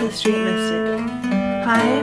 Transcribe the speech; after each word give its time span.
Hi, 0.00 0.06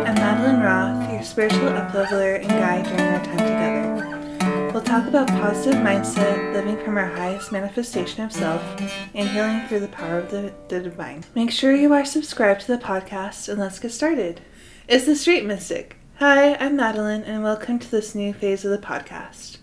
I'm 0.04 0.14
Madeline 0.14 0.62
Roth, 0.62 1.12
your 1.12 1.24
spiritual 1.24 1.70
upleveler 1.70 2.40
and 2.40 2.48
guide 2.48 2.86
during 2.86 3.02
our 3.02 3.26
time 3.26 3.38
together. 3.40 4.72
We'll 4.72 4.84
talk 4.84 5.08
about 5.08 5.28
positive 5.30 5.82
mindset, 5.82 6.54
living 6.54 6.78
from 6.86 7.00
our 7.00 7.08
highest 7.08 7.52
manifestation 7.52 8.24
of 8.24 8.32
self, 8.32 8.62
and 9.16 9.28
healing 9.28 9.68
through 9.68 9.80
the 9.80 9.88
power 9.88 10.20
of 10.20 10.30
the, 10.30 10.54
the 10.68 10.80
divine. 10.80 11.24
Make 11.34 11.50
sure 11.50 11.76
you 11.76 11.92
are 11.92 12.06
subscribed 12.06 12.62
to 12.62 12.68
the 12.68 12.78
podcast 12.78 13.50
and 13.50 13.60
let's 13.60 13.80
get 13.80 13.92
started. 13.92 14.42
It's 14.88 15.08
the 15.08 15.16
Street 15.16 15.46
Mystic. 15.46 15.98
Hi, 16.20 16.54
I'm 16.54 16.76
Madeline, 16.76 17.24
and 17.24 17.42
welcome 17.42 17.80
to 17.80 17.90
this 17.90 18.14
new 18.14 18.32
phase 18.32 18.64
of 18.64 18.70
the 18.70 18.78
podcast. 18.78 19.58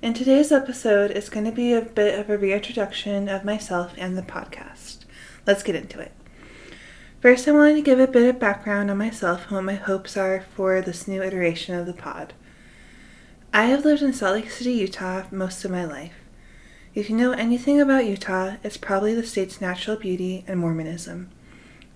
In 0.00 0.14
today's 0.14 0.50
episode, 0.50 1.10
it's 1.10 1.28
going 1.28 1.44
to 1.44 1.52
be 1.52 1.74
a 1.74 1.82
bit 1.82 2.18
of 2.18 2.30
a 2.30 2.38
reintroduction 2.38 3.28
of 3.28 3.44
myself 3.44 3.92
and 3.98 4.16
the 4.16 4.22
podcast. 4.22 5.00
Let's 5.46 5.62
get 5.62 5.76
into 5.76 6.00
it. 6.00 6.15
First, 7.26 7.48
I 7.48 7.50
wanted 7.50 7.74
to 7.74 7.82
give 7.82 7.98
a 7.98 8.06
bit 8.06 8.28
of 8.28 8.38
background 8.38 8.88
on 8.88 8.98
myself 8.98 9.46
and 9.46 9.56
what 9.56 9.64
my 9.64 9.74
hopes 9.74 10.16
are 10.16 10.44
for 10.54 10.80
this 10.80 11.08
new 11.08 11.24
iteration 11.24 11.74
of 11.74 11.84
the 11.84 11.92
pod. 11.92 12.34
I 13.52 13.64
have 13.64 13.84
lived 13.84 14.00
in 14.00 14.12
Salt 14.12 14.34
Lake 14.36 14.48
City, 14.48 14.74
Utah 14.74 15.24
most 15.32 15.64
of 15.64 15.72
my 15.72 15.84
life. 15.84 16.14
If 16.94 17.10
you 17.10 17.16
know 17.16 17.32
anything 17.32 17.80
about 17.80 18.06
Utah, 18.06 18.58
it's 18.62 18.76
probably 18.76 19.12
the 19.12 19.26
state's 19.26 19.60
natural 19.60 19.96
beauty 19.96 20.44
and 20.46 20.60
Mormonism. 20.60 21.28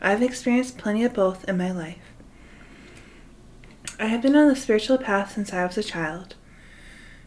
I've 0.00 0.20
experienced 0.20 0.78
plenty 0.78 1.04
of 1.04 1.14
both 1.14 1.48
in 1.48 1.56
my 1.56 1.70
life. 1.70 2.12
I 4.00 4.06
have 4.06 4.22
been 4.22 4.34
on 4.34 4.48
the 4.48 4.56
spiritual 4.56 4.98
path 4.98 5.34
since 5.34 5.52
I 5.52 5.64
was 5.64 5.78
a 5.78 5.84
child. 5.84 6.34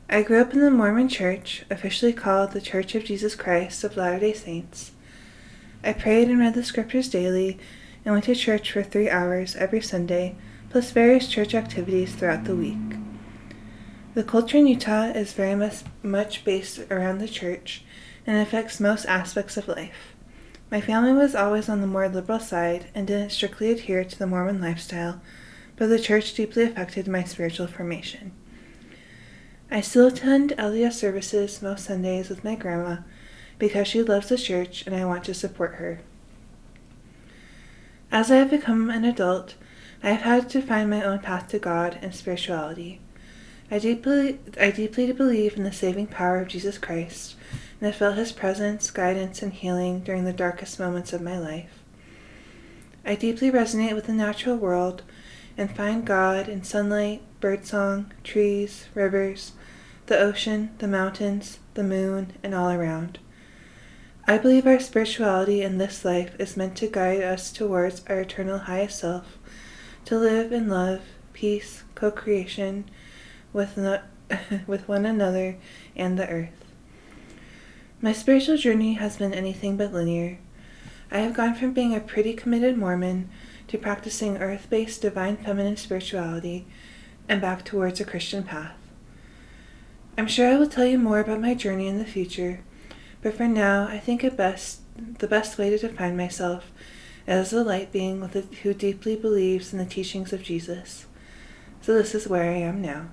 I 0.09 0.23
grew 0.23 0.41
up 0.41 0.51
in 0.51 0.59
the 0.59 0.71
Mormon 0.71 1.07
Church, 1.07 1.63
officially 1.71 2.11
called 2.11 2.51
the 2.51 2.59
Church 2.59 2.95
of 2.95 3.05
Jesus 3.05 3.33
Christ 3.33 3.81
of 3.85 3.95
Latter 3.95 4.19
day 4.19 4.33
Saints. 4.33 4.91
I 5.85 5.93
prayed 5.93 6.27
and 6.27 6.39
read 6.39 6.53
the 6.53 6.65
scriptures 6.65 7.07
daily 7.07 7.59
and 8.05 8.13
went 8.13 8.25
to 8.25 8.35
church 8.35 8.71
for 8.71 8.83
three 8.83 9.09
hours 9.09 9.55
every 9.55 9.81
Sunday, 9.81 10.35
plus 10.69 10.91
various 10.91 11.27
church 11.27 11.53
activities 11.53 12.13
throughout 12.15 12.45
the 12.45 12.55
week. 12.55 12.97
The 14.13 14.23
culture 14.23 14.57
in 14.57 14.67
Utah 14.67 15.05
is 15.05 15.33
very 15.33 15.55
much, 15.55 16.45
based 16.45 16.79
around 16.91 17.17
the 17.17 17.27
church 17.27 17.83
and 18.27 18.37
affects 18.37 18.79
most 18.79 19.05
aspects 19.05 19.57
of 19.57 19.67
life. 19.67 20.15
My 20.69 20.81
family 20.81 21.13
was 21.13 21.35
always 21.35 21.69
on 21.69 21.81
the 21.81 21.87
more 21.87 22.07
liberal 22.07 22.39
side 22.39 22.87
and 22.93 23.07
didn't 23.07 23.31
strictly 23.31 23.71
adhere 23.71 24.03
to 24.03 24.19
the 24.19 24.27
Mormon 24.27 24.61
lifestyle, 24.61 25.21
but 25.75 25.87
the 25.87 25.99
church 25.99 26.33
deeply 26.33 26.63
affected 26.63 27.07
my 27.07 27.23
spiritual 27.23 27.67
formation. 27.67 28.31
I 29.71 29.81
still 29.81 30.07
attend 30.07 30.51
LDS 30.51 30.93
services 30.93 31.61
most 31.61 31.85
Sundays 31.85 32.29
with 32.29 32.43
my 32.43 32.53
grandma 32.53 32.97
because 33.57 33.87
she 33.87 34.03
loves 34.03 34.29
the 34.29 34.37
church 34.37 34.85
and 34.85 34.95
I 34.95 35.05
want 35.05 35.23
to 35.23 35.33
support 35.33 35.75
her. 35.75 36.01
As 38.13 38.29
I 38.29 38.35
have 38.35 38.51
become 38.51 38.91
an 38.91 39.05
adult, 39.05 39.55
I 40.03 40.11
have 40.11 40.21
had 40.21 40.47
to 40.51 40.61
find 40.61 40.87
my 40.87 41.01
own 41.01 41.17
path 41.17 41.47
to 41.47 41.57
God 41.57 41.97
and 41.99 42.13
spirituality. 42.13 43.01
I 43.71 43.79
deeply, 43.79 44.37
I 44.61 44.69
deeply 44.69 45.11
believe 45.11 45.57
in 45.57 45.63
the 45.63 45.73
saving 45.73 46.05
power 46.05 46.39
of 46.39 46.47
Jesus 46.47 46.77
Christ 46.77 47.35
and 47.81 47.87
have 47.87 47.95
felt 47.95 48.15
his 48.15 48.31
presence, 48.31 48.91
guidance, 48.91 49.41
and 49.41 49.51
healing 49.51 50.01
during 50.01 50.25
the 50.25 50.31
darkest 50.31 50.79
moments 50.79 51.11
of 51.11 51.23
my 51.23 51.39
life. 51.39 51.79
I 53.03 53.15
deeply 53.15 53.49
resonate 53.49 53.95
with 53.95 54.05
the 54.05 54.13
natural 54.13 54.57
world 54.57 55.01
and 55.57 55.75
find 55.75 56.05
God 56.05 56.47
in 56.47 56.63
sunlight, 56.63 57.23
birdsong, 57.39 58.13
trees, 58.23 58.89
rivers, 58.93 59.53
the 60.05 60.19
ocean, 60.19 60.69
the 60.77 60.87
mountains, 60.87 61.57
the 61.73 61.83
moon, 61.83 62.33
and 62.43 62.53
all 62.53 62.69
around. 62.69 63.17
I 64.25 64.37
believe 64.37 64.65
our 64.65 64.79
spirituality 64.79 65.61
in 65.63 65.79
this 65.79 66.05
life 66.05 66.39
is 66.39 66.55
meant 66.55 66.77
to 66.77 66.87
guide 66.87 67.21
us 67.21 67.51
towards 67.51 68.03
our 68.07 68.21
eternal 68.21 68.57
highest 68.57 68.99
self, 68.99 69.37
to 70.05 70.17
live 70.17 70.53
in 70.53 70.69
love, 70.69 71.01
peace, 71.33 71.83
co 71.93 72.09
creation 72.09 72.85
with, 73.51 73.75
no- 73.75 73.99
with 74.67 74.87
one 74.87 75.05
another 75.05 75.57
and 75.93 76.17
the 76.17 76.29
earth. 76.29 76.63
My 78.01 78.13
spiritual 78.13 78.55
journey 78.55 78.93
has 78.93 79.17
been 79.17 79.33
anything 79.33 79.75
but 79.75 79.91
linear. 79.91 80.37
I 81.11 81.19
have 81.19 81.33
gone 81.33 81.55
from 81.55 81.73
being 81.73 81.93
a 81.93 81.99
pretty 81.99 82.33
committed 82.33 82.77
Mormon 82.77 83.29
to 83.67 83.77
practicing 83.77 84.37
earth 84.37 84.67
based 84.69 85.01
divine 85.01 85.35
feminine 85.35 85.75
spirituality 85.75 86.65
and 87.27 87.41
back 87.41 87.65
towards 87.65 87.99
a 87.99 88.05
Christian 88.05 88.43
path. 88.43 88.77
I'm 90.17 90.27
sure 90.27 90.49
I 90.49 90.55
will 90.55 90.69
tell 90.69 90.85
you 90.85 90.97
more 90.97 91.19
about 91.19 91.41
my 91.41 91.53
journey 91.53 91.87
in 91.87 91.99
the 91.99 92.05
future 92.05 92.61
but 93.23 93.35
for 93.35 93.47
now, 93.47 93.87
I 93.87 93.99
think 93.99 94.23
it 94.23 94.37
best 94.37 94.81
the 95.19 95.27
best 95.27 95.57
way 95.57 95.69
to 95.69 95.77
define 95.77 96.15
myself 96.15 96.71
as 97.25 97.53
a 97.53 97.63
light 97.63 97.91
being 97.91 98.19
with 98.19 98.35
a, 98.35 98.41
who 98.57 98.73
deeply 98.73 99.15
believes 99.15 99.71
in 99.71 99.79
the 99.79 99.85
teachings 99.85 100.33
of 100.33 100.43
Jesus. 100.43 101.05
So 101.81 101.93
this 101.93 102.13
is 102.13 102.27
where 102.27 102.51
I 102.51 102.57
am 102.57 102.81
now. 102.81 103.07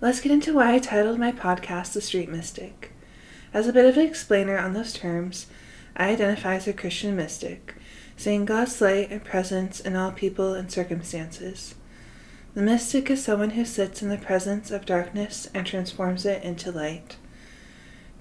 Let's 0.00 0.20
get 0.20 0.32
into 0.32 0.54
why 0.54 0.74
I 0.74 0.78
titled 0.78 1.18
my 1.18 1.32
podcast 1.32 1.92
The 1.92 2.00
Street 2.00 2.28
Mystic. 2.28 2.92
As 3.52 3.68
a 3.68 3.72
bit 3.72 3.84
of 3.84 3.96
an 3.96 4.06
explainer 4.06 4.58
on 4.58 4.72
those 4.72 4.92
terms, 4.92 5.46
I 5.96 6.10
identify 6.10 6.56
as 6.56 6.66
a 6.66 6.72
Christian 6.72 7.14
mystic, 7.14 7.76
seeing 8.16 8.44
God's 8.44 8.80
light 8.80 9.10
and 9.10 9.22
presence 9.22 9.80
in 9.80 9.96
all 9.96 10.10
people 10.12 10.54
and 10.54 10.70
circumstances. 10.70 11.74
The 12.54 12.62
mystic 12.62 13.10
is 13.10 13.22
someone 13.22 13.50
who 13.50 13.64
sits 13.64 14.02
in 14.02 14.08
the 14.08 14.18
presence 14.18 14.70
of 14.70 14.86
darkness 14.86 15.48
and 15.54 15.66
transforms 15.66 16.26
it 16.26 16.42
into 16.42 16.72
light. 16.72 17.16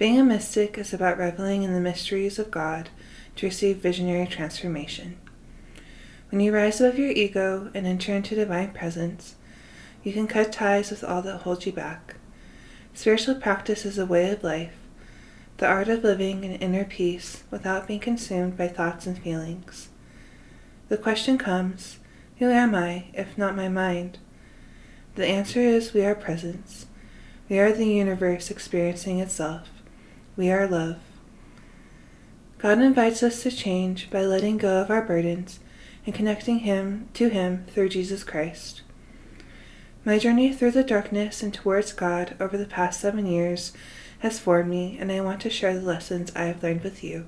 Being 0.04 0.20
a 0.20 0.26
mystic 0.26 0.78
is 0.78 0.94
about 0.94 1.18
reveling 1.18 1.64
in 1.64 1.72
the 1.72 1.80
mysteries 1.80 2.38
of 2.38 2.52
God 2.52 2.90
to 3.38 3.46
receive 3.46 3.78
visionary 3.78 4.28
transformation. 4.28 5.18
When 6.30 6.42
you 6.42 6.54
rise 6.54 6.82
above 6.82 7.00
your 7.00 7.12
ego 7.12 7.72
and 7.74 7.88
enter 7.88 8.14
into 8.14 8.36
divine 8.36 8.74
presence, 8.74 9.36
you 10.04 10.12
can 10.12 10.28
cut 10.28 10.52
ties 10.52 10.92
with 10.92 11.06
all 11.06 11.22
that 11.22 11.44
holds 11.44 11.66
you 11.66 11.72
back. 11.72 12.16
Spiritual 12.94 13.36
practice 13.36 13.86
is 13.86 13.98
a 13.98 14.06
way 14.06 14.30
of 14.30 14.44
life, 14.44 14.76
the 15.56 15.68
art 15.68 15.88
of 15.88 16.04
living 16.04 16.44
in 16.44 16.56
inner 16.56 16.84
peace 16.84 17.46
without 17.50 17.88
being 17.88 18.02
consumed 18.02 18.58
by 18.58 18.68
thoughts 18.68 19.08
and 19.08 19.18
feelings. 19.18 19.88
The 20.90 20.98
question 20.98 21.38
comes 21.38 22.00
Who 22.40 22.50
am 22.50 22.76
I, 22.76 23.06
if 23.14 23.38
not 23.38 23.56
my 23.56 23.70
mind? 23.70 24.18
The 25.16 25.28
answer 25.28 25.62
is 25.62 25.94
we 25.94 26.04
are 26.04 26.14
presence. 26.14 26.88
We 27.48 27.58
are 27.60 27.72
the 27.72 27.88
universe 27.88 28.52
experiencing 28.52 29.20
itself. 29.20 29.70
We 30.36 30.50
are 30.50 30.68
love. 30.68 30.98
God 32.58 32.80
invites 32.82 33.22
us 33.22 33.44
to 33.44 33.52
change 33.52 34.10
by 34.10 34.26
letting 34.26 34.58
go 34.58 34.82
of 34.82 34.90
our 34.90 35.04
burdens 35.04 35.60
and 36.08 36.16
connecting 36.16 36.60
him 36.60 37.08
to 37.14 37.30
him 37.30 37.66
through 37.68 37.90
Jesus 37.90 38.24
Christ. 38.24 38.82
My 40.04 40.18
journey 40.18 40.52
through 40.52 40.72
the 40.72 40.84
darkness 40.84 41.44
and 41.44 41.54
towards 41.54 41.94
God 41.94 42.36
over 42.40 42.58
the 42.58 42.66
past 42.66 43.00
7 43.00 43.28
years 43.28 43.74
has 44.20 44.40
formed 44.40 44.72
me 44.72 44.98
and 45.00 45.12
I 45.12 45.22
want 45.22 45.40
to 45.42 45.52
share 45.52 45.76
the 45.76 45.86
lessons 45.86 46.32
I 46.36 46.46
have 46.46 46.64
learned 46.64 46.84
with 46.84 47.04
you. 47.04 47.28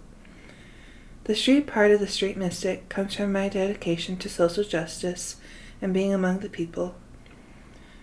The 1.25 1.35
street 1.35 1.67
part 1.67 1.91
of 1.91 1.99
the 1.99 2.07
street 2.07 2.37
mystic 2.37 2.89
comes 2.89 3.13
from 3.13 3.31
my 3.31 3.49
dedication 3.49 4.17
to 4.17 4.29
social 4.29 4.63
justice 4.63 5.35
and 5.79 5.93
being 5.93 6.11
among 6.11 6.39
the 6.39 6.49
people. 6.49 6.95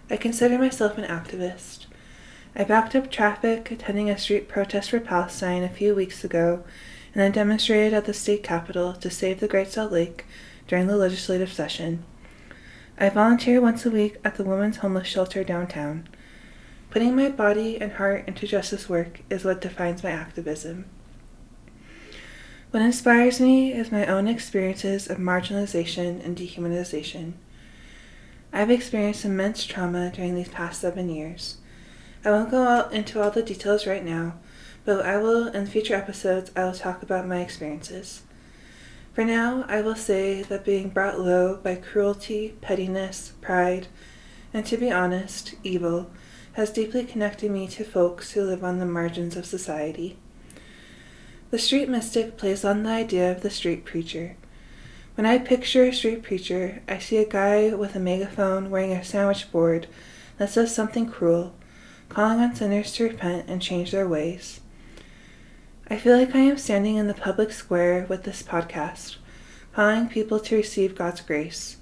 I 0.08 0.16
consider 0.16 0.58
myself 0.58 0.96
an 0.96 1.04
activist. 1.04 1.86
I 2.54 2.64
backed 2.64 2.94
up 2.94 3.10
traffic 3.10 3.70
attending 3.70 4.10
a 4.10 4.18
street 4.18 4.46
protest 4.46 4.90
for 4.90 5.00
Palestine 5.00 5.62
a 5.62 5.70
few 5.70 5.94
weeks 5.94 6.22
ago 6.22 6.64
and 7.14 7.22
then 7.22 7.32
demonstrated 7.32 7.94
at 7.94 8.04
the 8.04 8.12
state 8.12 8.42
capitol 8.42 8.92
to 8.94 9.10
save 9.10 9.40
the 9.40 9.48
Great 9.48 9.68
Salt 9.68 9.90
Lake 9.90 10.26
during 10.68 10.86
the 10.86 10.96
legislative 10.96 11.52
session. 11.52 12.04
I 12.98 13.08
volunteer 13.08 13.60
once 13.60 13.86
a 13.86 13.90
week 13.90 14.18
at 14.22 14.36
the 14.36 14.44
women's 14.44 14.78
homeless 14.78 15.08
shelter 15.08 15.42
downtown. 15.42 16.08
Putting 16.90 17.16
my 17.16 17.30
body 17.30 17.80
and 17.80 17.92
heart 17.92 18.24
into 18.26 18.46
justice 18.46 18.86
work 18.86 19.22
is 19.30 19.44
what 19.44 19.62
defines 19.62 20.02
my 20.02 20.10
activism. 20.10 20.84
What 22.70 22.82
inspires 22.82 23.40
me 23.40 23.72
is 23.72 23.90
my 23.90 24.06
own 24.06 24.28
experiences 24.28 25.08
of 25.08 25.16
marginalization 25.16 26.22
and 26.24 26.36
dehumanization. 26.36 27.32
I've 28.52 28.70
experienced 28.70 29.24
immense 29.24 29.64
trauma 29.64 30.10
during 30.10 30.34
these 30.34 30.48
past 30.48 30.82
seven 30.82 31.08
years. 31.08 31.56
I 32.24 32.30
won't 32.30 32.52
go 32.52 32.88
into 32.88 33.20
all 33.20 33.32
the 33.32 33.42
details 33.42 33.84
right 33.84 34.04
now, 34.04 34.34
but 34.84 35.04
I 35.04 35.16
will, 35.16 35.48
in 35.48 35.66
future 35.66 35.96
episodes, 35.96 36.52
I 36.54 36.64
will 36.64 36.72
talk 36.72 37.02
about 37.02 37.26
my 37.26 37.40
experiences. 37.40 38.22
For 39.12 39.24
now, 39.24 39.64
I 39.66 39.80
will 39.80 39.96
say 39.96 40.42
that 40.42 40.64
being 40.64 40.88
brought 40.90 41.18
low 41.18 41.56
by 41.56 41.74
cruelty, 41.74 42.54
pettiness, 42.60 43.32
pride, 43.40 43.88
and 44.54 44.64
to 44.66 44.76
be 44.76 44.90
honest, 44.90 45.56
evil, 45.64 46.10
has 46.52 46.70
deeply 46.70 47.04
connected 47.04 47.50
me 47.50 47.66
to 47.66 47.82
folks 47.82 48.32
who 48.32 48.42
live 48.44 48.62
on 48.62 48.78
the 48.78 48.86
margins 48.86 49.36
of 49.36 49.44
society. 49.44 50.16
The 51.50 51.58
street 51.58 51.88
mystic 51.88 52.36
plays 52.36 52.64
on 52.64 52.84
the 52.84 52.90
idea 52.90 53.32
of 53.32 53.42
the 53.42 53.50
street 53.50 53.84
preacher. 53.84 54.36
When 55.16 55.26
I 55.26 55.38
picture 55.38 55.84
a 55.84 55.92
street 55.92 56.22
preacher, 56.22 56.82
I 56.88 56.98
see 56.98 57.16
a 57.16 57.28
guy 57.28 57.74
with 57.74 57.96
a 57.96 58.00
megaphone 58.00 58.70
wearing 58.70 58.92
a 58.92 59.02
sandwich 59.02 59.50
board 59.50 59.88
that 60.38 60.50
says 60.50 60.72
something 60.72 61.06
cruel 61.06 61.52
calling 62.12 62.40
on 62.40 62.54
sinners 62.54 62.92
to 62.92 63.04
repent 63.04 63.48
and 63.48 63.62
change 63.62 63.90
their 63.90 64.06
ways. 64.06 64.60
I 65.88 65.96
feel 65.96 66.14
like 66.14 66.34
I 66.34 66.40
am 66.40 66.58
standing 66.58 66.96
in 66.96 67.06
the 67.08 67.14
public 67.14 67.52
square 67.52 68.04
with 68.06 68.24
this 68.24 68.42
podcast, 68.42 69.16
calling 69.72 70.08
people 70.08 70.38
to 70.40 70.56
receive 70.56 70.94
God's 70.94 71.22
grace. 71.22 71.78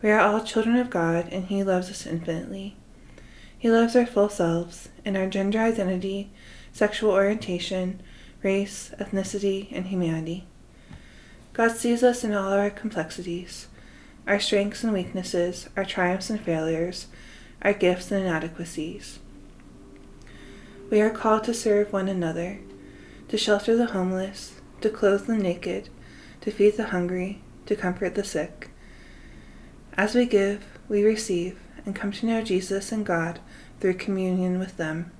We 0.00 0.10
are 0.10 0.20
all 0.20 0.44
children 0.44 0.76
of 0.76 0.90
God, 0.90 1.28
and 1.32 1.46
He 1.46 1.64
loves 1.64 1.90
us 1.90 2.06
infinitely. 2.06 2.76
He 3.58 3.68
loves 3.68 3.96
our 3.96 4.06
full 4.06 4.28
selves 4.28 4.90
and 5.04 5.16
our 5.16 5.26
gender 5.26 5.58
identity, 5.58 6.30
sexual 6.72 7.10
orientation, 7.10 8.00
race, 8.44 8.92
ethnicity, 9.00 9.66
and 9.72 9.86
humanity. 9.86 10.46
God 11.52 11.72
sees 11.72 12.04
us 12.04 12.22
in 12.22 12.32
all 12.32 12.52
our 12.52 12.70
complexities, 12.70 13.66
our 14.24 14.38
strengths 14.38 14.84
and 14.84 14.92
weaknesses, 14.92 15.68
our 15.76 15.84
triumphs 15.84 16.30
and 16.30 16.40
failures, 16.40 17.08
our 17.60 17.72
gifts 17.72 18.12
and 18.12 18.24
inadequacies. 18.24 19.18
We 20.90 21.02
are 21.02 21.10
called 21.10 21.44
to 21.44 21.52
serve 21.52 21.92
one 21.92 22.08
another, 22.08 22.60
to 23.28 23.36
shelter 23.36 23.76
the 23.76 23.92
homeless, 23.92 24.54
to 24.80 24.88
clothe 24.88 25.26
the 25.26 25.36
naked, 25.36 25.90
to 26.40 26.50
feed 26.50 26.78
the 26.78 26.86
hungry, 26.86 27.42
to 27.66 27.76
comfort 27.76 28.14
the 28.14 28.24
sick. 28.24 28.70
As 29.98 30.14
we 30.14 30.24
give, 30.24 30.64
we 30.88 31.04
receive 31.04 31.58
and 31.84 31.94
come 31.94 32.12
to 32.12 32.26
know 32.26 32.40
Jesus 32.40 32.90
and 32.90 33.04
God 33.04 33.38
through 33.80 33.94
communion 33.94 34.58
with 34.58 34.78
them. 34.78 35.12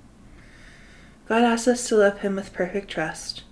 God 1.27 1.43
asks 1.43 1.67
us 1.67 1.87
to 1.89 1.97
love 1.97 2.21
Him 2.21 2.35
with 2.35 2.51
perfect 2.51 2.89
trust, 2.89 3.43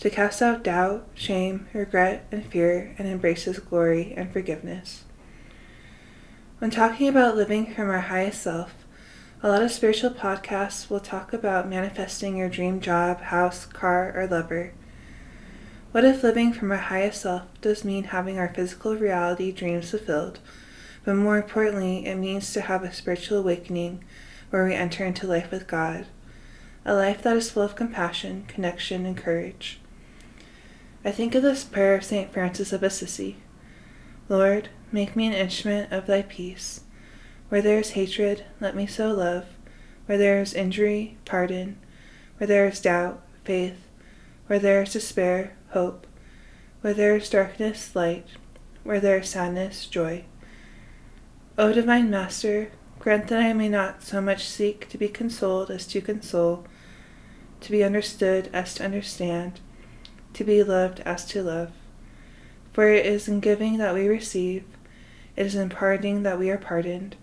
to 0.00 0.10
cast 0.10 0.42
out 0.42 0.62
doubt, 0.62 1.08
shame, 1.14 1.66
regret, 1.72 2.26
and 2.30 2.44
fear, 2.44 2.94
and 2.98 3.08
embrace 3.08 3.44
His 3.44 3.58
glory 3.58 4.12
and 4.14 4.30
forgiveness. 4.30 5.04
When 6.58 6.70
talking 6.70 7.08
about 7.08 7.36
living 7.36 7.72
from 7.72 7.88
our 7.88 8.00
highest 8.00 8.42
self, 8.42 8.77
a 9.40 9.48
lot 9.48 9.62
of 9.62 9.70
spiritual 9.70 10.10
podcasts 10.10 10.90
will 10.90 10.98
talk 10.98 11.32
about 11.32 11.68
manifesting 11.68 12.36
your 12.36 12.48
dream 12.48 12.80
job, 12.80 13.20
house, 13.20 13.66
car, 13.66 14.12
or 14.16 14.26
lover. 14.26 14.72
What 15.92 16.04
if 16.04 16.24
living 16.24 16.52
from 16.52 16.72
our 16.72 16.78
highest 16.78 17.22
self 17.22 17.42
does 17.60 17.84
mean 17.84 18.04
having 18.04 18.36
our 18.36 18.52
physical 18.52 18.96
reality 18.96 19.52
dreams 19.52 19.90
fulfilled, 19.90 20.40
but 21.04 21.14
more 21.14 21.36
importantly, 21.36 22.04
it 22.04 22.16
means 22.16 22.52
to 22.52 22.62
have 22.62 22.82
a 22.82 22.92
spiritual 22.92 23.38
awakening 23.38 24.02
where 24.50 24.64
we 24.64 24.74
enter 24.74 25.04
into 25.04 25.28
life 25.28 25.52
with 25.52 25.68
God, 25.68 26.06
a 26.84 26.94
life 26.94 27.22
that 27.22 27.36
is 27.36 27.50
full 27.50 27.62
of 27.62 27.76
compassion, 27.76 28.44
connection, 28.48 29.06
and 29.06 29.16
courage. 29.16 29.80
I 31.04 31.12
think 31.12 31.36
of 31.36 31.44
this 31.44 31.62
prayer 31.62 31.94
of 31.94 32.04
St. 32.04 32.32
Francis 32.32 32.72
of 32.72 32.82
Assisi 32.82 33.36
Lord, 34.28 34.68
make 34.90 35.14
me 35.14 35.28
an 35.28 35.32
instrument 35.32 35.92
of 35.92 36.06
thy 36.06 36.22
peace. 36.22 36.80
Where 37.48 37.62
there 37.62 37.78
is 37.78 37.90
hatred, 37.90 38.44
let 38.60 38.76
me 38.76 38.86
sow 38.86 39.12
love. 39.12 39.46
Where 40.04 40.18
there 40.18 40.40
is 40.40 40.52
injury, 40.52 41.16
pardon. 41.24 41.78
Where 42.36 42.46
there 42.46 42.66
is 42.66 42.80
doubt, 42.80 43.22
faith. 43.44 43.78
Where 44.46 44.58
there 44.58 44.82
is 44.82 44.92
despair, 44.92 45.54
hope. 45.70 46.06
Where 46.82 46.94
there 46.94 47.16
is 47.16 47.30
darkness, 47.30 47.96
light. 47.96 48.26
Where 48.84 49.00
there 49.00 49.18
is 49.18 49.30
sadness, 49.30 49.86
joy. 49.86 50.24
O 51.56 51.72
divine 51.72 52.10
Master, 52.10 52.70
grant 52.98 53.28
that 53.28 53.40
I 53.40 53.52
may 53.54 53.68
not 53.68 54.02
so 54.02 54.20
much 54.20 54.46
seek 54.46 54.88
to 54.90 54.98
be 54.98 55.08
consoled 55.08 55.70
as 55.70 55.86
to 55.88 56.00
console, 56.00 56.66
to 57.60 57.70
be 57.70 57.82
understood 57.82 58.50
as 58.52 58.74
to 58.74 58.84
understand, 58.84 59.60
to 60.34 60.44
be 60.44 60.62
loved 60.62 61.00
as 61.00 61.24
to 61.26 61.42
love. 61.42 61.72
For 62.72 62.88
it 62.88 63.06
is 63.06 63.26
in 63.26 63.40
giving 63.40 63.78
that 63.78 63.94
we 63.94 64.06
receive, 64.06 64.64
it 65.34 65.46
is 65.46 65.54
in 65.54 65.70
pardoning 65.70 66.22
that 66.22 66.38
we 66.38 66.50
are 66.50 66.58
pardoned, 66.58 67.16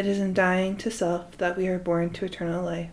it 0.00 0.06
is 0.06 0.18
in 0.18 0.32
dying 0.32 0.76
to 0.78 0.90
self 0.90 1.36
that 1.36 1.58
we 1.58 1.68
are 1.68 1.78
born 1.78 2.08
to 2.08 2.24
eternal 2.24 2.64
life. 2.64 2.88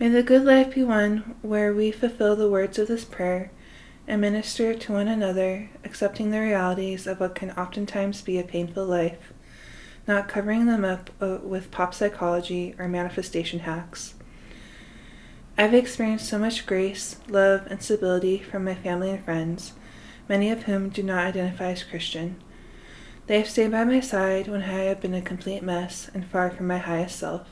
May 0.00 0.08
the 0.08 0.22
good 0.22 0.44
life 0.44 0.74
be 0.74 0.82
one 0.82 1.36
where 1.42 1.74
we 1.74 1.90
fulfill 1.90 2.36
the 2.36 2.48
words 2.48 2.78
of 2.78 2.88
this 2.88 3.04
prayer 3.04 3.50
and 4.08 4.22
minister 4.22 4.72
to 4.72 4.92
one 4.92 5.08
another, 5.08 5.68
accepting 5.84 6.30
the 6.30 6.40
realities 6.40 7.06
of 7.06 7.20
what 7.20 7.34
can 7.34 7.50
oftentimes 7.50 8.22
be 8.22 8.38
a 8.38 8.42
painful 8.42 8.86
life, 8.86 9.34
not 10.08 10.26
covering 10.26 10.64
them 10.64 10.86
up 10.86 11.10
uh, 11.20 11.36
with 11.42 11.70
pop 11.70 11.92
psychology 11.92 12.74
or 12.78 12.88
manifestation 12.88 13.60
hacks. 13.60 14.14
I've 15.58 15.74
experienced 15.74 16.30
so 16.30 16.38
much 16.38 16.64
grace, 16.64 17.16
love, 17.28 17.66
and 17.66 17.82
stability 17.82 18.38
from 18.38 18.64
my 18.64 18.74
family 18.74 19.10
and 19.10 19.22
friends, 19.22 19.74
many 20.30 20.50
of 20.50 20.62
whom 20.62 20.88
do 20.88 21.02
not 21.02 21.26
identify 21.26 21.72
as 21.72 21.84
Christian. 21.84 22.42
They 23.28 23.38
have 23.38 23.48
stayed 23.48 23.70
by 23.70 23.84
my 23.84 24.00
side 24.00 24.48
when 24.48 24.62
I 24.62 24.84
have 24.84 25.00
been 25.00 25.14
a 25.14 25.22
complete 25.22 25.62
mess 25.62 26.10
and 26.12 26.26
far 26.26 26.50
from 26.50 26.66
my 26.66 26.78
highest 26.78 27.18
self. 27.18 27.46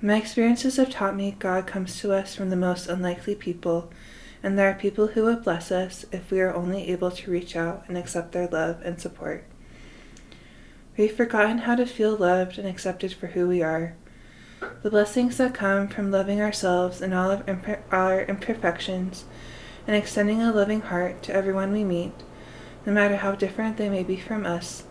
My 0.00 0.16
experiences 0.16 0.76
have 0.76 0.90
taught 0.90 1.14
me 1.14 1.36
God 1.38 1.68
comes 1.68 2.00
to 2.00 2.12
us 2.12 2.34
from 2.34 2.50
the 2.50 2.56
most 2.56 2.88
unlikely 2.88 3.36
people, 3.36 3.92
and 4.42 4.58
there 4.58 4.68
are 4.68 4.74
people 4.74 5.08
who 5.08 5.22
will 5.22 5.36
bless 5.36 5.70
us 5.70 6.04
if 6.10 6.30
we 6.30 6.40
are 6.40 6.52
only 6.52 6.90
able 6.90 7.12
to 7.12 7.30
reach 7.30 7.54
out 7.54 7.84
and 7.86 7.96
accept 7.96 8.32
their 8.32 8.48
love 8.48 8.82
and 8.84 9.00
support. 9.00 9.44
We've 10.96 11.14
forgotten 11.14 11.58
how 11.58 11.76
to 11.76 11.86
feel 11.86 12.16
loved 12.16 12.58
and 12.58 12.68
accepted 12.68 13.12
for 13.12 13.28
who 13.28 13.46
we 13.46 13.62
are. 13.62 13.96
The 14.82 14.90
blessings 14.90 15.36
that 15.36 15.54
come 15.54 15.86
from 15.88 16.10
loving 16.10 16.40
ourselves 16.40 17.00
and 17.00 17.14
all 17.14 17.30
of 17.30 17.46
imper- 17.46 17.82
our 17.90 18.22
imperfections 18.22 19.24
and 19.86 19.94
extending 19.94 20.42
a 20.42 20.52
loving 20.52 20.80
heart 20.82 21.22
to 21.22 21.34
everyone 21.34 21.72
we 21.72 21.84
meet, 21.84 22.12
no 22.86 22.92
matter 22.92 23.16
how 23.16 23.34
different 23.34 23.76
they 23.76 23.88
may 23.88 24.02
be 24.02 24.16
from 24.16 24.44
us, 24.44 24.84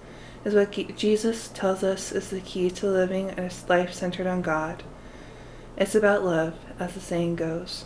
is 0.45 0.53
what 0.53 0.71
Jesus 0.97 1.49
tells 1.49 1.83
us 1.83 2.11
is 2.11 2.29
the 2.29 2.41
key 2.41 2.69
to 2.69 2.87
living 2.87 3.31
a 3.31 3.49
life 3.69 3.93
centered 3.93 4.27
on 4.27 4.41
God. 4.41 4.83
It's 5.77 5.95
about 5.95 6.23
love, 6.23 6.55
as 6.79 6.93
the 6.93 6.99
saying 6.99 7.35
goes. 7.35 7.85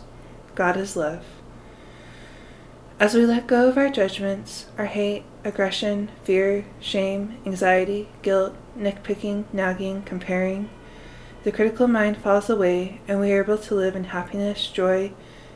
God 0.54 0.76
is 0.76 0.96
love. 0.96 1.24
As 3.00 3.14
we 3.14 3.24
let 3.24 3.46
go 3.46 3.68
of 3.68 3.78
our 3.78 3.88
judgments, 3.88 4.66
our 4.76 4.86
hate, 4.86 5.22
aggression, 5.44 6.10
fear, 6.24 6.64
shame, 6.80 7.38
anxiety, 7.46 8.08
guilt, 8.22 8.56
nitpicking, 8.76 9.44
nagging, 9.52 10.02
comparing, 10.02 10.68
the 11.44 11.52
critical 11.52 11.86
mind 11.86 12.16
falls 12.16 12.50
away 12.50 13.00
and 13.06 13.20
we 13.20 13.32
are 13.32 13.44
able 13.44 13.56
to 13.58 13.74
live 13.74 13.94
in 13.94 14.04
happiness, 14.04 14.66
joy, 14.66 15.12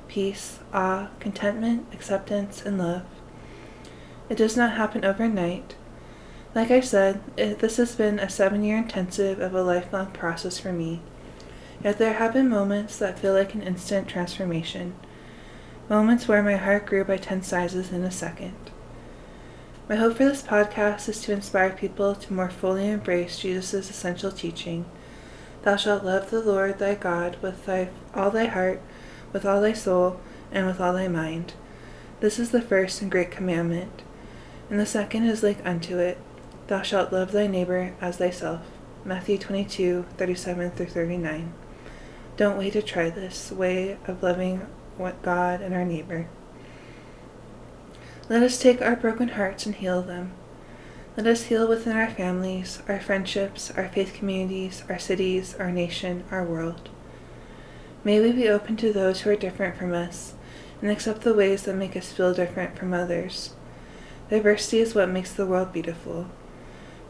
peace, 0.06 0.60
awe, 0.72 1.08
contentment, 1.18 1.86
acceptance, 1.92 2.62
and 2.64 2.78
love. 2.78 3.02
It 4.32 4.38
does 4.38 4.56
not 4.56 4.78
happen 4.78 5.04
overnight. 5.04 5.74
Like 6.54 6.70
I 6.70 6.80
said, 6.80 7.20
it, 7.36 7.58
this 7.58 7.76
has 7.76 7.94
been 7.94 8.18
a 8.18 8.30
seven 8.30 8.64
year 8.64 8.78
intensive 8.78 9.38
of 9.40 9.54
a 9.54 9.62
lifelong 9.62 10.10
process 10.12 10.58
for 10.58 10.72
me. 10.72 11.02
Yet 11.84 11.98
there 11.98 12.14
have 12.14 12.32
been 12.32 12.48
moments 12.48 12.96
that 12.96 13.18
feel 13.18 13.34
like 13.34 13.52
an 13.52 13.60
instant 13.60 14.08
transformation, 14.08 14.94
moments 15.90 16.28
where 16.28 16.42
my 16.42 16.56
heart 16.56 16.86
grew 16.86 17.04
by 17.04 17.18
10 17.18 17.42
sizes 17.42 17.92
in 17.92 18.04
a 18.04 18.10
second. 18.10 18.54
My 19.86 19.96
hope 19.96 20.16
for 20.16 20.24
this 20.24 20.40
podcast 20.40 21.10
is 21.10 21.20
to 21.24 21.34
inspire 21.34 21.68
people 21.68 22.14
to 22.14 22.32
more 22.32 22.48
fully 22.48 22.88
embrace 22.88 23.38
Jesus' 23.38 23.90
essential 23.90 24.32
teaching 24.32 24.86
Thou 25.62 25.76
shalt 25.76 26.06
love 26.06 26.30
the 26.30 26.40
Lord 26.40 26.78
thy 26.78 26.94
God 26.94 27.36
with 27.42 27.66
thy, 27.66 27.90
all 28.14 28.30
thy 28.30 28.46
heart, 28.46 28.80
with 29.30 29.44
all 29.44 29.60
thy 29.60 29.74
soul, 29.74 30.20
and 30.50 30.66
with 30.66 30.80
all 30.80 30.94
thy 30.94 31.08
mind. 31.08 31.52
This 32.20 32.38
is 32.38 32.50
the 32.50 32.62
first 32.62 33.02
and 33.02 33.10
great 33.10 33.30
commandment. 33.30 34.02
And 34.72 34.80
the 34.80 34.86
second 34.86 35.24
is 35.24 35.42
like 35.42 35.58
unto 35.66 35.98
it 35.98 36.16
Thou 36.68 36.80
shalt 36.80 37.12
love 37.12 37.32
thy 37.32 37.46
neighbor 37.46 37.92
as 38.00 38.16
thyself. 38.16 38.62
Matthew 39.04 39.36
22, 39.36 40.06
37 40.16 40.70
through 40.70 40.86
39. 40.86 41.52
Don't 42.38 42.56
wait 42.56 42.72
to 42.72 42.80
try 42.80 43.10
this 43.10 43.52
way 43.52 43.98
of 44.06 44.22
loving 44.22 44.66
God 45.22 45.60
and 45.60 45.74
our 45.74 45.84
neighbor. 45.84 46.26
Let 48.30 48.42
us 48.42 48.58
take 48.58 48.80
our 48.80 48.96
broken 48.96 49.28
hearts 49.28 49.66
and 49.66 49.74
heal 49.74 50.00
them. 50.00 50.32
Let 51.18 51.26
us 51.26 51.42
heal 51.42 51.68
within 51.68 51.94
our 51.94 52.08
families, 52.08 52.82
our 52.88 52.98
friendships, 52.98 53.70
our 53.72 53.90
faith 53.90 54.14
communities, 54.14 54.84
our 54.88 54.98
cities, 54.98 55.54
our 55.56 55.70
nation, 55.70 56.24
our 56.30 56.44
world. 56.44 56.88
May 58.04 58.20
we 58.20 58.32
be 58.32 58.48
open 58.48 58.78
to 58.78 58.90
those 58.90 59.20
who 59.20 59.30
are 59.32 59.36
different 59.36 59.76
from 59.76 59.92
us 59.92 60.32
and 60.80 60.90
accept 60.90 61.20
the 61.20 61.34
ways 61.34 61.64
that 61.64 61.76
make 61.76 61.94
us 61.94 62.10
feel 62.10 62.32
different 62.32 62.78
from 62.78 62.94
others. 62.94 63.52
Diversity 64.32 64.78
is 64.78 64.94
what 64.94 65.10
makes 65.10 65.30
the 65.30 65.44
world 65.44 65.74
beautiful. 65.74 66.26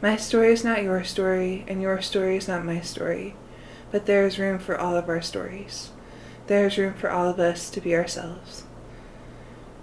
My 0.01 0.17
story 0.17 0.53
is 0.53 0.65
not 0.65 0.83
your 0.83 1.05
story, 1.05 1.65
and 1.69 1.81
your 1.81 2.03
story 2.03 2.37
is 2.37 2.49
not 2.49 2.65
my 2.65 2.81
story, 2.81 3.37
but 3.93 4.07
there 4.07 4.27
is 4.27 4.41
room 4.41 4.59
for 4.59 4.77
all 4.77 4.97
of 4.97 5.09
our 5.09 5.23
stories. 5.23 5.93
There 6.49 6.67
is 6.67 6.77
room 6.77 6.95
for 6.95 7.13
all 7.13 7.29
of 7.29 7.39
us 7.39 7.71
to 7.71 7.81
be 7.81 7.95
ourselves. 7.95 8.65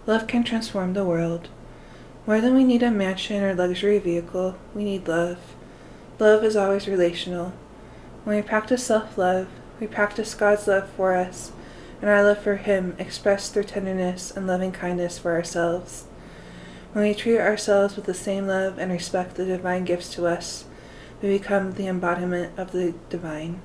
Love 0.05 0.27
can 0.27 0.43
transform 0.43 0.91
the 0.91 1.05
world. 1.05 1.47
More 2.27 2.41
than 2.41 2.55
we 2.55 2.65
need 2.65 2.83
a 2.83 2.91
mansion 2.91 3.41
or 3.41 3.55
luxury 3.55 3.99
vehicle, 3.99 4.57
we 4.75 4.83
need 4.83 5.07
love. 5.07 5.39
Love 6.19 6.43
is 6.43 6.57
always 6.57 6.89
relational. 6.89 7.53
When 8.25 8.35
we 8.35 8.41
practice 8.41 8.85
self 8.85 9.17
love, 9.17 9.47
we 9.79 9.87
practice 9.87 10.33
God's 10.33 10.67
love 10.67 10.89
for 10.89 11.15
us, 11.15 11.53
and 12.01 12.09
our 12.09 12.21
love 12.21 12.39
for 12.39 12.57
Him 12.57 12.97
expressed 12.99 13.53
through 13.53 13.63
tenderness 13.63 14.29
and 14.29 14.45
loving 14.45 14.73
kindness 14.73 15.17
for 15.17 15.31
ourselves. 15.31 16.03
When 16.93 17.03
we 17.03 17.13
treat 17.13 17.39
ourselves 17.39 17.95
with 17.95 18.05
the 18.05 18.13
same 18.13 18.47
love 18.47 18.77
and 18.77 18.91
respect 18.91 19.35
the 19.35 19.45
divine 19.45 19.85
gives 19.85 20.09
to 20.11 20.25
us, 20.25 20.65
we 21.21 21.29
become 21.29 21.73
the 21.73 21.87
embodiment 21.87 22.57
of 22.57 22.71
the 22.71 22.93
divine. 23.09 23.61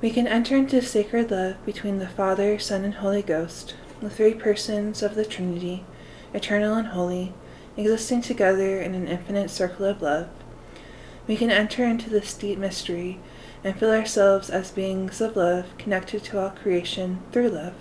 We 0.00 0.10
can 0.10 0.26
enter 0.26 0.56
into 0.56 0.80
sacred 0.82 1.30
love 1.30 1.64
between 1.64 1.98
the 1.98 2.08
Father, 2.08 2.58
Son, 2.58 2.84
and 2.84 2.94
Holy 2.94 3.22
Ghost, 3.22 3.74
the 4.00 4.10
three 4.10 4.34
persons 4.34 5.02
of 5.02 5.14
the 5.14 5.24
Trinity, 5.24 5.84
eternal 6.34 6.74
and 6.74 6.88
holy, 6.88 7.34
existing 7.76 8.22
together 8.22 8.80
in 8.80 8.94
an 8.94 9.08
infinite 9.08 9.50
circle 9.50 9.86
of 9.86 10.02
love, 10.02 10.28
we 11.26 11.36
can 11.36 11.50
enter 11.50 11.84
into 11.84 12.10
this 12.10 12.34
deep 12.34 12.58
mystery 12.58 13.20
and 13.62 13.78
feel 13.78 13.90
ourselves 13.90 14.50
as 14.50 14.72
beings 14.72 15.20
of 15.20 15.36
love 15.36 15.66
connected 15.78 16.24
to 16.24 16.40
all 16.40 16.50
creation 16.50 17.20
through 17.30 17.50
love. 17.50 17.74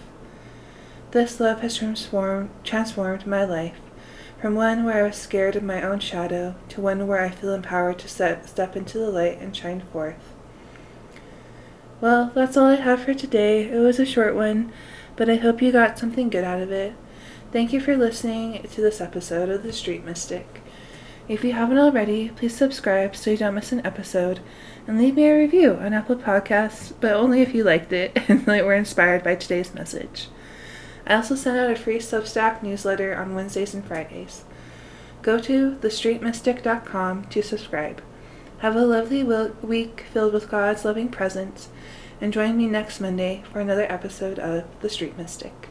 This 1.11 1.41
love 1.41 1.59
has 1.59 1.75
transformed, 1.75 2.51
transformed 2.63 3.27
my 3.27 3.43
life 3.43 3.75
from 4.39 4.55
one 4.55 4.85
where 4.85 5.03
I 5.03 5.07
was 5.07 5.17
scared 5.17 5.57
of 5.57 5.63
my 5.63 5.81
own 5.81 5.99
shadow 5.99 6.55
to 6.69 6.79
one 6.79 7.05
where 7.05 7.21
I 7.21 7.29
feel 7.29 7.53
empowered 7.53 7.99
to 7.99 8.07
set, 8.07 8.47
step 8.47 8.77
into 8.77 8.97
the 8.97 9.11
light 9.11 9.37
and 9.39 9.55
shine 9.55 9.81
forth. 9.91 10.33
Well, 11.99 12.31
that's 12.33 12.55
all 12.55 12.67
I 12.67 12.75
have 12.75 13.03
for 13.03 13.13
today. 13.13 13.69
It 13.69 13.77
was 13.77 13.99
a 13.99 14.05
short 14.05 14.35
one, 14.35 14.71
but 15.17 15.29
I 15.29 15.35
hope 15.35 15.61
you 15.61 15.73
got 15.73 15.99
something 15.99 16.29
good 16.29 16.45
out 16.45 16.61
of 16.61 16.71
it. 16.71 16.95
Thank 17.51 17.73
you 17.73 17.81
for 17.81 17.97
listening 17.97 18.63
to 18.63 18.81
this 18.81 19.01
episode 19.01 19.49
of 19.49 19.63
The 19.63 19.73
Street 19.73 20.05
Mystic. 20.05 20.63
If 21.27 21.43
you 21.43 21.51
haven't 21.51 21.77
already, 21.77 22.29
please 22.29 22.55
subscribe 22.55 23.17
so 23.17 23.31
you 23.31 23.37
don't 23.37 23.55
miss 23.55 23.73
an 23.73 23.85
episode 23.85 24.39
and 24.87 24.97
leave 24.97 25.15
me 25.15 25.25
a 25.25 25.37
review 25.37 25.73
on 25.73 25.93
Apple 25.93 26.15
Podcasts, 26.15 26.93
but 27.01 27.11
only 27.11 27.41
if 27.41 27.53
you 27.53 27.65
liked 27.65 27.91
it 27.91 28.17
and 28.29 28.47
were 28.47 28.73
inspired 28.73 29.23
by 29.23 29.35
today's 29.35 29.75
message. 29.75 30.29
I 31.05 31.15
also 31.15 31.35
send 31.35 31.57
out 31.57 31.71
a 31.71 31.75
free 31.75 31.97
Substack 31.97 32.61
newsletter 32.61 33.15
on 33.15 33.35
Wednesdays 33.35 33.73
and 33.73 33.83
Fridays. 33.83 34.43
Go 35.21 35.39
to 35.39 35.77
thestreetmystic.com 35.81 37.25
to 37.25 37.41
subscribe. 37.41 38.01
Have 38.59 38.75
a 38.75 38.85
lovely 38.85 39.23
week 39.23 40.05
filled 40.13 40.33
with 40.33 40.49
God's 40.49 40.85
loving 40.85 41.09
presence, 41.09 41.69
and 42.19 42.31
join 42.31 42.55
me 42.55 42.67
next 42.67 42.99
Monday 42.99 43.43
for 43.51 43.59
another 43.59 43.91
episode 43.91 44.37
of 44.37 44.65
The 44.81 44.89
Street 44.89 45.17
Mystic. 45.17 45.70